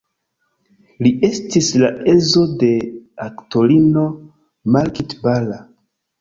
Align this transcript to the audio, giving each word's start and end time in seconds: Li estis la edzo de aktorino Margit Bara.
Li 1.07 1.09
estis 1.27 1.69
la 1.83 1.89
edzo 2.13 2.45
de 2.63 2.71
aktorino 3.27 4.07
Margit 4.79 5.15
Bara. 5.29 5.61